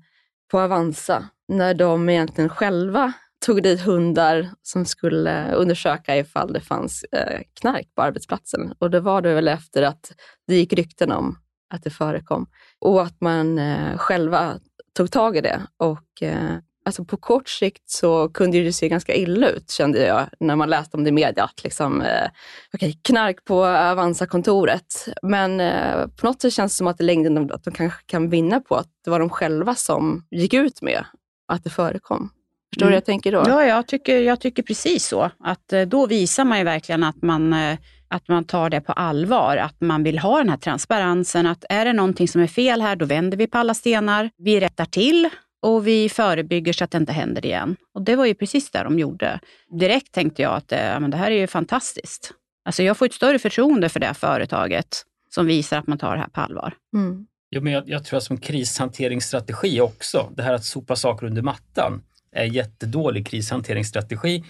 [0.51, 3.13] på Avanza, när de egentligen själva
[3.47, 8.73] tog dit hundar som skulle undersöka ifall det fanns eh, knark på arbetsplatsen.
[8.79, 10.13] Och det var det väl efter att
[10.47, 11.39] det gick rykten om
[11.75, 12.47] att det förekom.
[12.79, 14.55] Och att man eh, själva
[14.97, 15.63] tog tag i det.
[15.77, 20.29] Och eh, alltså på kort sikt så kunde det se ganska illa ut, kände jag,
[20.41, 21.45] när man läste om det i media.
[21.45, 22.29] Att liksom, eh,
[22.73, 25.09] okay, knark på Avanza-kontoret.
[25.23, 28.31] Men eh, på något sätt känns det som att i längden att de kanske kan
[28.31, 31.05] vinna på att det var de själva som gick ut med
[31.49, 32.31] att det förekom.
[32.75, 32.95] Förstår du mm.
[32.95, 33.45] jag tänker då?
[33.47, 35.31] Ja, jag tycker, jag tycker precis så.
[35.41, 37.79] Att eh, då visar man ju verkligen att man, eh,
[38.09, 41.47] att man tar det på allvar, att man vill ha den här transparensen.
[41.47, 44.31] Att är det någonting som är fel här, då vänder vi på alla stenar.
[44.39, 45.29] Vi rättar till
[45.63, 47.77] och vi förebygger så att det inte händer igen.
[47.95, 49.41] Och det var ju precis det de gjorde.
[49.81, 52.33] Direkt tänkte jag att äh, men det här är ju fantastiskt.
[52.65, 56.15] Alltså jag får ett större förtroende för det här företaget som visar att man tar
[56.15, 56.75] det här på allvar.
[56.95, 57.27] Mm.
[57.51, 61.43] Jo, men jag, jag tror att som krishanteringsstrategi också, det här att sopa saker under
[61.43, 62.03] mattan
[62.33, 64.45] är jättedålig krishanteringsstrategi.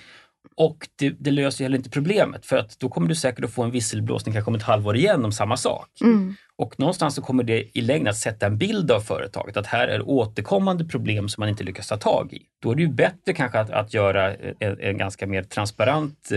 [0.56, 3.62] Och det, det, löser heller inte problemet för att då kommer du säkert att få
[3.62, 5.88] en visselblåsning kanske om ett halvår igen om samma sak.
[6.00, 6.34] Mm.
[6.56, 9.88] Och någonstans så kommer det i längden att sätta en bild av företaget, att här
[9.88, 12.42] är återkommande problem som man inte lyckas ta tag i.
[12.62, 16.28] Då är det ju bättre kanske att, att göra en, en ganska mer transparent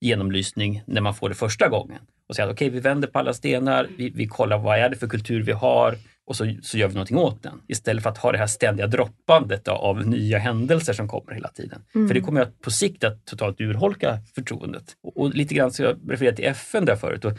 [0.00, 3.18] genomlysning när man får det första gången och säga att okej, okay, vi vänder på
[3.18, 5.96] alla stenar, vi, vi kollar vad är det för kultur vi har,
[6.30, 7.60] och så, så gör vi någonting åt den.
[7.68, 11.82] Istället för att ha det här ständiga droppandet av nya händelser som kommer hela tiden.
[11.94, 12.08] Mm.
[12.08, 14.96] För det kommer att på sikt att totalt urholka förtroendet.
[15.02, 17.24] Och, och lite grann så jag refererade till FN där förut.
[17.24, 17.32] Och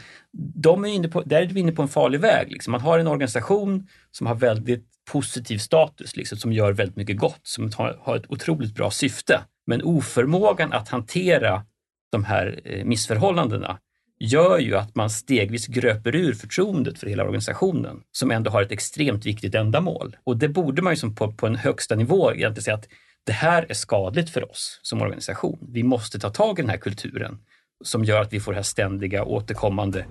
[0.54, 2.52] de är inne på, där är vi inne på en farlig väg.
[2.52, 2.72] Liksom.
[2.72, 7.40] Man har en organisation som har väldigt positiv status, liksom, som gör väldigt mycket gott,
[7.42, 9.40] som har, har ett otroligt bra syfte.
[9.66, 11.64] Men oförmågan att hantera
[12.10, 13.78] de här eh, missförhållandena
[14.24, 18.72] gör ju att man stegvis gröper ur förtroendet för hela organisationen som ändå har ett
[18.72, 20.16] extremt viktigt ändamål.
[20.24, 22.88] Och det borde man ju som på, på en högsta nivå egentligen säga att
[23.26, 25.58] det här är skadligt för oss som organisation.
[25.72, 27.38] Vi måste ta tag i den här kulturen
[27.84, 30.06] som gör att vi får den här ständiga återkommande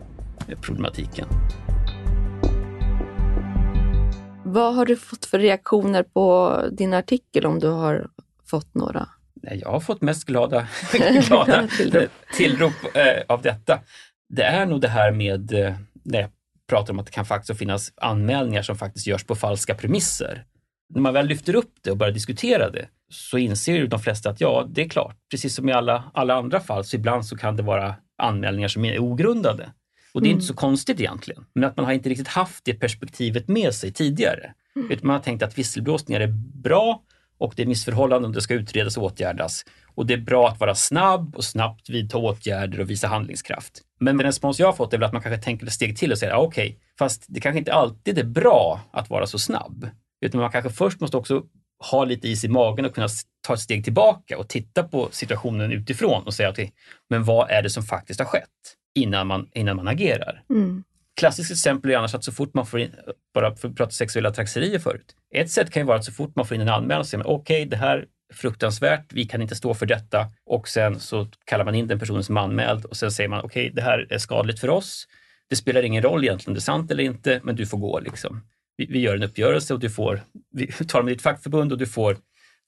[0.47, 1.27] eh, problematiken.
[4.45, 8.07] Vad har du fått för reaktioner på din artikel om du har
[8.45, 9.07] fått några?
[9.43, 10.67] Nej, jag har fått mest glada,
[11.27, 11.67] glada
[12.33, 13.79] tillrop eh, av detta.
[14.29, 15.73] Det är nog det här med, eh,
[16.03, 16.29] när jag
[16.69, 20.45] pratar om att det kan faktiskt finnas anmälningar som faktiskt görs på falska premisser.
[20.93, 24.29] När man väl lyfter upp det och börjar diskutera det så inser ju de flesta
[24.29, 27.37] att ja, det är klart, precis som i alla, alla andra fall, så ibland så
[27.37, 29.71] kan det vara anmälningar som är ogrundade.
[30.13, 30.37] Och det är mm.
[30.37, 33.93] inte så konstigt egentligen, men att man har inte riktigt haft det perspektivet med sig
[33.93, 34.53] tidigare.
[34.75, 34.91] Mm.
[34.91, 37.01] Utan man har tänkt att visselblåsningar är bra
[37.41, 39.65] och det är missförhållanden och det ska utredas och åtgärdas.
[39.95, 43.81] Och det är bra att vara snabb och snabbt vidta åtgärder och visa handlingskraft.
[43.99, 46.11] Men den respons jag har fått är väl att man kanske tänker ett steg till
[46.11, 49.39] och säger, ah, okej, okay, fast det kanske inte alltid är bra att vara så
[49.39, 49.89] snabb.
[50.25, 51.43] Utan man kanske först måste också
[51.91, 53.07] ha lite is i magen och kunna
[53.47, 56.69] ta ett steg tillbaka och titta på situationen utifrån och säga, okay,
[57.09, 58.47] men vad är det som faktiskt har skett
[58.95, 60.43] innan man, innan man agerar?
[60.49, 60.83] Mm
[61.21, 62.91] klassiskt exempel är annars att så fort man får in,
[63.33, 65.15] bara för att prata sexuella trakasserier förut.
[65.35, 67.23] Ett sätt kan ju vara att så fort man får in en anmälan så säger
[67.23, 70.99] man okej, okay, det här är fruktansvärt, vi kan inte stå för detta och sen
[70.99, 73.81] så kallar man in den personen som anmäld och sen säger man okej, okay, det
[73.81, 75.07] här är skadligt för oss.
[75.49, 77.99] Det spelar ingen roll egentligen om det är sant eller inte, men du får gå
[77.99, 78.43] liksom.
[78.77, 80.21] Vi, vi gör en uppgörelse och du får,
[80.53, 82.17] vi talar med ditt fackförbund och du får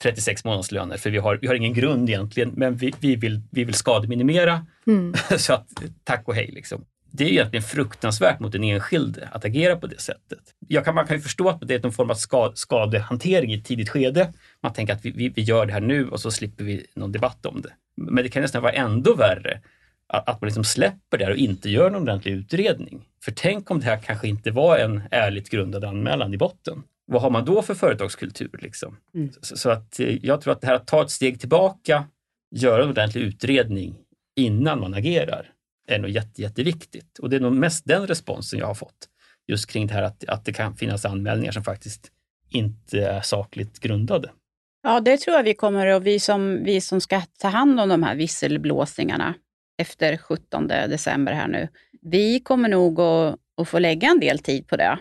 [0.03, 3.63] 36 månadslöner för vi har, vi har ingen grund egentligen, men vi, vi, vill, vi
[3.63, 4.65] vill skademinimera.
[4.87, 5.13] Mm.
[5.37, 5.67] så att
[6.03, 6.85] tack och hej liksom
[7.15, 10.39] det är egentligen fruktansvärt mot den enskilde att agera på det sättet.
[10.67, 13.57] Jag kan, man kan ju förstå att det är någon form av skad, skadehantering i
[13.57, 14.33] ett tidigt skede.
[14.61, 17.11] Man tänker att vi, vi, vi, gör det här nu och så slipper vi någon
[17.11, 17.69] debatt om det.
[17.97, 19.61] Men det kan nästan vara ändå värre
[20.07, 23.05] att, att man liksom släpper det här och inte gör någon ordentlig utredning.
[23.23, 26.83] För tänk om det här kanske inte var en ärligt grundad anmälan i botten.
[27.05, 28.59] Vad har man då för företagskultur?
[28.61, 28.97] Liksom?
[29.15, 29.31] Mm.
[29.41, 32.03] Så, så, att eh, jag tror att det här att ta ett steg tillbaka,
[32.51, 33.95] göra en ordentlig utredning
[34.35, 35.52] innan man agerar
[35.87, 37.19] är nog jätte, jätteviktigt.
[37.19, 39.09] Och det är nog mest den responsen jag har fått.
[39.47, 42.11] just kring det här att, att det kan finnas anmälningar som faktiskt
[42.49, 44.31] inte är sakligt grundade.
[44.83, 47.89] Ja, det tror jag vi kommer och vi som, vi som ska ta hand om
[47.89, 49.33] de här visselblåsningarna
[49.77, 51.67] efter 17 december här nu,
[52.01, 54.99] vi kommer nog att, att få lägga en del tid på det.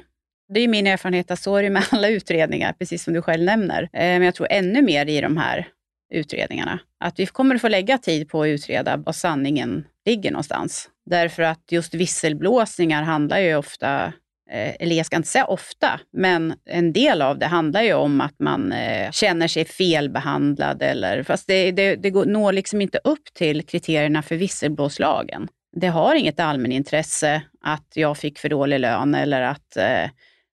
[0.55, 3.45] Det är min erfarenhet att så är det med alla utredningar, precis som du själv
[3.45, 3.83] nämner.
[3.83, 5.69] Eh, men jag tror ännu mer i de här
[6.13, 6.81] utredningarna.
[7.01, 10.89] Att vi kommer att få lägga tid på att utreda var sanningen ligger någonstans.
[11.07, 14.05] Därför att just visselblåsningar handlar ju ofta,
[14.51, 18.21] eh, eller jag ska inte säga ofta, men en del av det handlar ju om
[18.21, 20.83] att man eh, känner sig felbehandlad.
[20.83, 25.49] Eller, fast det, det, det når liksom inte upp till kriterierna för visselblåslagen.
[25.77, 30.11] Det har inget allmänintresse att jag fick för dålig lön eller att eh,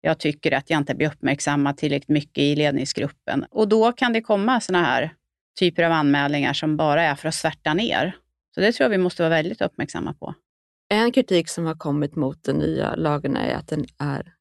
[0.02, 3.46] jag tycker att jag inte blir uppmärksammad tillräckligt mycket i ledningsgruppen.
[3.50, 5.14] Och då kan det komma sådana här
[5.60, 8.16] typer av anmälningar som bara är för att svärta ner.
[8.56, 10.36] Så det tror jag vi måste vara väldigt uppmärksamma på.
[10.90, 14.34] En kritik som har kommit mot den nya lagen är att den är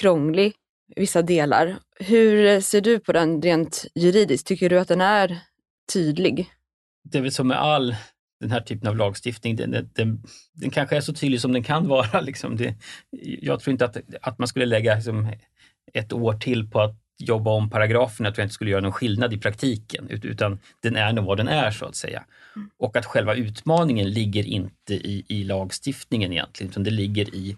[0.00, 0.52] krånglig
[0.96, 1.76] i vissa delar.
[1.98, 4.46] Hur ser du på den rent juridiskt?
[4.46, 5.38] Tycker du att den är
[5.92, 6.50] tydlig?
[7.04, 7.96] Det är väl som med all
[8.40, 10.22] den här typen av lagstiftning, den, den, den,
[10.54, 12.20] den kanske är så tydlig som den kan vara.
[12.26, 12.56] Liksom.
[12.56, 12.74] Det,
[13.20, 15.32] jag tror inte att, att man skulle lägga liksom,
[15.92, 19.32] ett år till på att jobba om paragraferna tror jag inte skulle göra någon skillnad
[19.32, 22.24] i praktiken, utan den är nog vad den är så att säga.
[22.56, 22.70] Mm.
[22.78, 27.56] Och att själva utmaningen ligger inte i, i lagstiftningen egentligen, utan det ligger i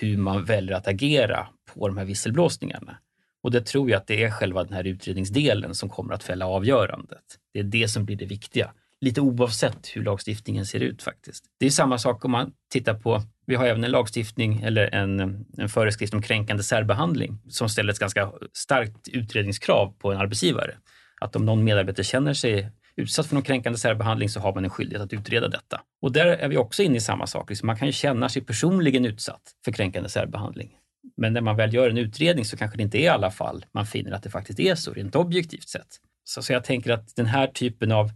[0.00, 2.98] hur man väljer att agera på de här visselblåsningarna.
[3.42, 6.46] Och det tror jag att det är själva den här utredningsdelen som kommer att fälla
[6.46, 7.24] avgörandet.
[7.52, 11.44] Det är det som blir det viktiga lite oavsett hur lagstiftningen ser ut faktiskt.
[11.58, 15.20] Det är samma sak om man tittar på, vi har även en lagstiftning eller en,
[15.58, 20.74] en föreskrift om kränkande särbehandling som ställer ett ganska starkt utredningskrav på en arbetsgivare.
[21.20, 24.70] Att om någon medarbetare känner sig utsatt för någon kränkande särbehandling så har man en
[24.70, 25.80] skyldighet att utreda detta.
[26.02, 27.48] Och där är vi också inne i samma sak.
[27.48, 30.70] Liksom, man kan ju känna sig personligen utsatt för kränkande särbehandling.
[31.16, 33.64] Men när man väl gör en utredning så kanske det inte är i alla fall
[33.72, 35.96] man finner att det faktiskt är så rent objektivt sett.
[36.24, 38.10] Så, så jag tänker att den här typen av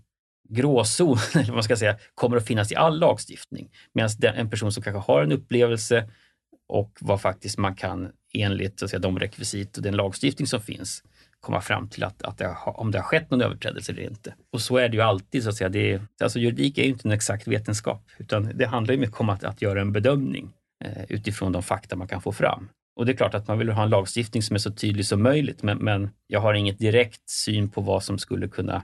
[0.54, 3.70] gråzon, eller vad man ska säga, kommer att finnas i all lagstiftning.
[3.92, 6.10] Medan en person som kanske har en upplevelse
[6.68, 10.60] och vad faktiskt man kan enligt så att säga, de rekvisit och den lagstiftning som
[10.60, 11.02] finns
[11.42, 14.34] komma fram till att, att det har, om det har skett någon överträdelse eller inte.
[14.52, 15.42] Och så är det ju alltid.
[15.42, 15.68] så att säga.
[15.68, 19.28] Det alltså juridik är ju inte en exakt vetenskap utan det handlar ju mycket om
[19.28, 20.50] att, att göra en bedömning
[20.84, 22.68] eh, utifrån de fakta man kan få fram.
[22.96, 25.22] Och det är klart att man vill ha en lagstiftning som är så tydlig som
[25.22, 28.82] möjligt men, men jag har inget direkt syn på vad som skulle kunna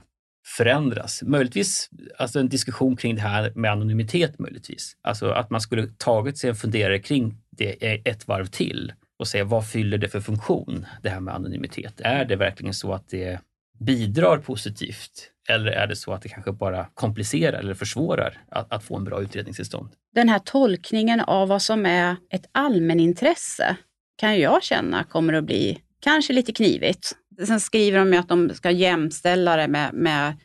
[0.57, 1.23] förändras.
[1.23, 4.97] Möjligtvis alltså en diskussion kring det här med anonymitet möjligtvis.
[5.01, 9.43] Alltså att man skulle tagit sig en funderare kring det ett varv till och se
[9.43, 12.01] vad fyller det för funktion, det här med anonymitet.
[12.01, 13.39] Är det verkligen så att det
[13.79, 18.83] bidrar positivt eller är det så att det kanske bara komplicerar eller försvårar att, att
[18.83, 19.89] få en bra utredningstillstånd?
[20.15, 23.77] Den här tolkningen av vad som är ett allmänintresse
[24.17, 27.15] kan jag känna kommer att bli kanske lite knivigt.
[27.45, 30.37] Sen skriver de ju att de ska jämställa det med, med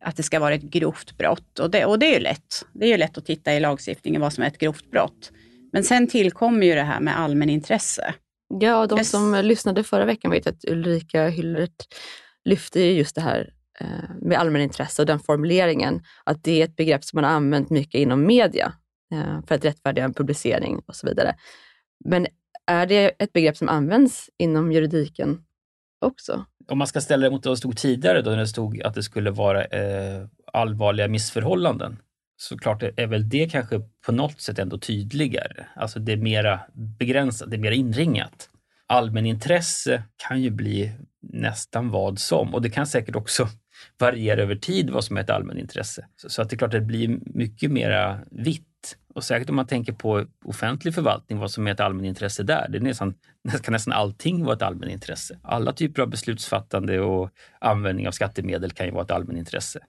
[0.00, 1.58] att det ska vara ett grovt brott.
[1.58, 2.66] Och det, och det är ju lätt.
[2.72, 5.32] Det är ju lätt att titta i lagstiftningen vad som är ett grovt brott.
[5.72, 8.14] Men sen tillkommer ju det här med allmänintresse.
[8.60, 9.10] Ja, de yes.
[9.10, 11.84] som lyssnade förra veckan vet att Ulrika Hyllert
[12.44, 13.86] lyfte just det här eh,
[14.22, 18.00] med allmänintresse och den formuleringen, att det är ett begrepp som man har använt mycket
[18.00, 18.72] inom media
[19.12, 21.34] eh, för att rättfärdiga en publicering och så vidare.
[22.04, 22.26] Men
[22.66, 25.42] är det ett begrepp som används inom juridiken
[26.04, 26.44] också.
[26.68, 28.94] Om man ska ställa det mot vad det stod tidigare då när det stod att
[28.94, 31.96] det skulle vara eh, allvarliga missförhållanden.
[32.36, 35.66] Så klart är väl det kanske på något sätt ändå tydligare.
[35.76, 38.50] Alltså det är mera begränsat, det är mera inringat.
[38.86, 40.92] Allmänintresse kan ju bli
[41.32, 43.48] nästan vad som och det kan säkert också
[43.98, 46.06] variera över tid vad som är ett allmänintresse.
[46.16, 49.56] Så, så att det är klart att det blir mycket mera vitt och säkert om
[49.56, 52.66] man tänker på offentlig förvaltning, vad som är ett allmänintresse där.
[52.68, 53.14] Det är nästan,
[53.62, 55.38] kan nästan allting vara ett allmänintresse.
[55.42, 59.80] Alla typer av beslutsfattande och användning av skattemedel kan ju vara ett allmänintresse.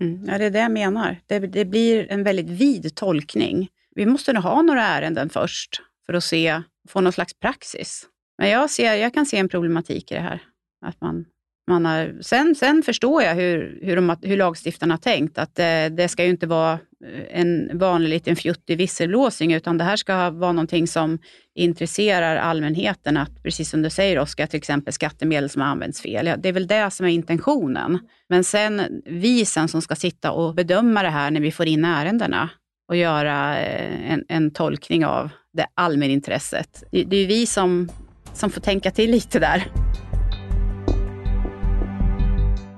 [0.00, 1.16] Mm, ja, det är det jag menar.
[1.26, 3.68] Det, det, blir en väldigt vid tolkning.
[3.94, 8.06] Vi måste nog ha några ärenden först för att se, få någon slags praxis.
[8.40, 10.42] Men jag, ser, jag kan se en problematik i det här.
[10.86, 11.24] Att man
[11.70, 15.88] man har, sen, sen förstår jag hur, hur, de, hur lagstiftarna har tänkt, att det,
[15.88, 20.30] det ska ju inte vara eh, en vanlig liten fjuttig visselblåsning, utan det här ska
[20.30, 21.18] vara någonting som
[21.54, 26.30] intresserar allmänheten, att precis som du säger Oskar, till exempel skattemedel som har använts fel.
[26.38, 27.98] Det är väl det som är intentionen.
[28.28, 31.84] Men sen vi sen som ska sitta och bedöma det här när vi får in
[31.84, 32.50] ärendena
[32.88, 36.84] och göra eh, en, en tolkning av det allmänintresset.
[36.92, 37.90] Det, det är vi som,
[38.34, 39.72] som får tänka till lite där.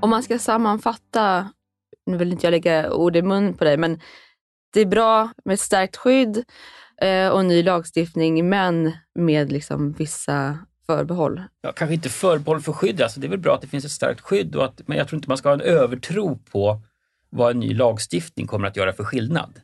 [0.01, 1.51] Om man ska sammanfatta,
[2.07, 4.01] nu vill inte jag lägga ord i mun på dig, men
[4.73, 6.45] det är bra med ett stärkt skydd
[7.03, 11.43] eh, och ny lagstiftning, men med liksom vissa förbehåll.
[11.61, 13.91] Ja, kanske inte förbehåll för skydd, alltså det är väl bra att det finns ett
[13.91, 16.81] starkt skydd, och att, men jag tror inte man ska ha en övertro på
[17.31, 19.61] vad en ny lagstiftning kommer att göra för skillnad.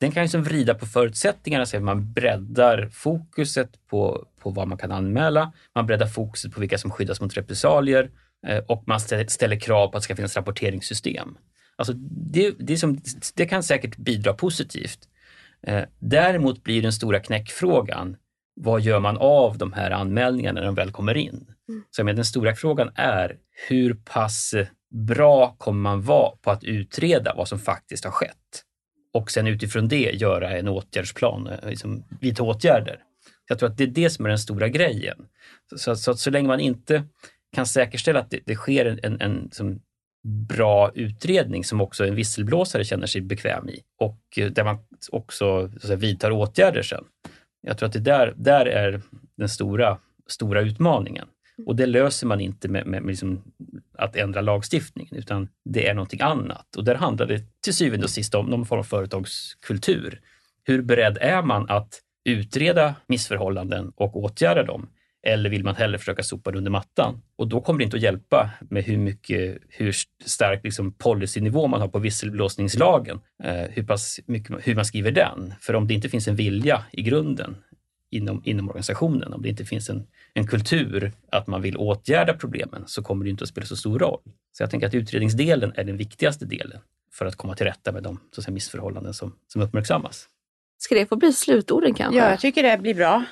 [0.00, 4.78] Den kan liksom vrida på förutsättningarna, så att man breddar fokuset på, på vad man
[4.78, 8.10] kan anmäla, man breddar fokuset på vilka som skyddas mot repressalier
[8.46, 11.36] eh, och man ställer krav på att det ska finnas rapporteringssystem.
[11.76, 11.92] Alltså
[12.32, 13.00] det, det, som,
[13.34, 14.98] det kan säkert bidra positivt.
[15.62, 18.16] Eh, däremot blir den stora knäckfrågan,
[18.54, 21.46] vad gör man av de här anmälningarna när de väl kommer in?
[21.68, 21.84] Mm.
[21.90, 23.36] Så men den stora frågan är,
[23.68, 24.54] hur pass
[24.90, 28.62] bra kommer man vara på att utreda vad som faktiskt har skett?
[29.14, 33.05] Och sen utifrån det göra en åtgärdsplan, eh, liksom, vidta åtgärder.
[33.48, 35.16] Jag tror att det är det som är den stora grejen.
[35.70, 37.04] Så, så, så, så länge man inte
[37.54, 39.80] kan säkerställa att det, det sker en, en, en som
[40.26, 44.78] bra utredning som också en visselblåsare känner sig bekväm i och eh, där man
[45.12, 47.04] också så säga, vidtar åtgärder sen.
[47.60, 49.02] Jag tror att det där, där är
[49.36, 51.28] den stora, stora utmaningen.
[51.66, 53.42] Och det löser man inte med, med, med liksom
[53.98, 56.76] att ändra lagstiftningen, utan det är någonting annat.
[56.76, 60.20] Och där handlar det till syvende och sist om någon form av företagskultur.
[60.64, 64.88] Hur beredd är man att utreda missförhållanden och åtgärda dem?
[65.22, 67.22] Eller vill man hellre försöka sopa det under mattan?
[67.36, 69.92] Och då kommer det inte att hjälpa med hur mycket, hur
[70.24, 75.54] stark liksom policynivå man har på visselblåsningslagen, eh, hur, pass mycket, hur man skriver den.
[75.60, 77.56] För om det inte finns en vilja i grunden
[78.10, 82.84] inom, inom organisationen, om det inte finns en, en kultur att man vill åtgärda problemen,
[82.86, 84.20] så kommer det inte att spela så stor roll.
[84.52, 86.80] Så jag tänker att utredningsdelen är den viktigaste delen
[87.12, 90.28] för att komma till rätta med de så säga, missförhållanden som, som uppmärksammas.
[90.78, 92.18] Ska det få bli slutorden kanske?
[92.18, 93.24] Ja, jag tycker det blir bra.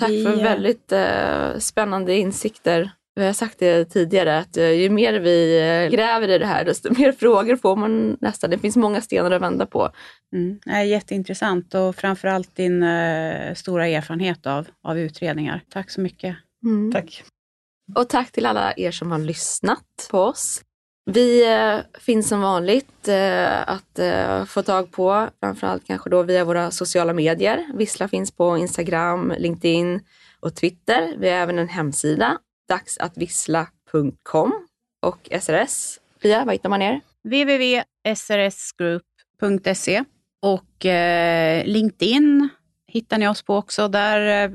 [0.00, 0.24] Tack vi...
[0.24, 2.90] för väldigt eh, spännande insikter.
[3.14, 6.64] Vi har sagt det tidigare att eh, ju mer vi eh, gräver i det här
[6.64, 8.50] desto mer frågor får man nästan.
[8.50, 9.90] Det finns många stenar att vända på.
[10.34, 10.58] Mm.
[10.64, 15.62] Det är jätteintressant och framförallt din uh, stora erfarenhet av, av utredningar.
[15.70, 16.36] Tack så mycket.
[16.64, 16.92] Mm.
[16.92, 17.22] Tack.
[17.94, 20.62] Och tack till alla er som har lyssnat på oss.
[21.10, 26.44] Vi eh, finns som vanligt eh, att eh, få tag på, framförallt kanske då via
[26.44, 27.66] våra sociala medier.
[27.74, 30.00] Vissla finns på Instagram, LinkedIn
[30.40, 31.14] och Twitter.
[31.18, 32.38] Vi har även en hemsida,
[32.68, 34.66] dagsattvissla.com
[35.02, 36.00] och SRS.
[36.22, 37.00] Pia, vad hittar man er?
[37.22, 40.04] www.srsgroup.se
[40.42, 40.84] och
[41.64, 42.48] LinkedIn
[42.86, 43.88] hittar ni oss på också.
[43.88, 44.52] Där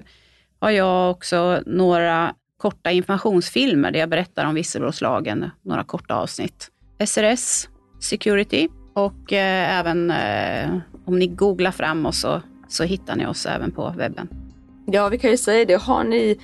[0.60, 6.68] har jag också några korta informationsfilmer där jag berättar om visselblåslagen, några korta avsnitt.
[7.06, 10.70] SRS Security och eh, även eh,
[11.06, 14.28] om ni googlar fram oss så, så hittar ni oss även på webben.
[14.86, 15.82] Ja, vi kan ju säga det.
[15.82, 16.40] Har ni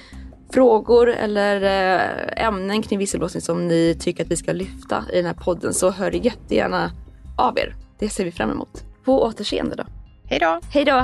[0.53, 5.25] frågor eller eh, ämnen kring visselblåsning som ni tycker att vi ska lyfta i den
[5.25, 6.91] här podden så hör jättegärna
[7.37, 7.75] av er.
[7.99, 8.83] Det ser vi fram emot.
[9.05, 9.83] På återseende då.
[10.25, 10.59] Hej då!
[10.71, 11.03] Hej då!